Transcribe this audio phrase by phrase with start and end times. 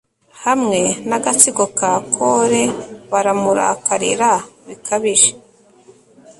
[0.43, 2.63] hamwe n'agatsiko ka kore,
[3.11, 4.31] baramurakarira
[4.67, 5.31] bikabije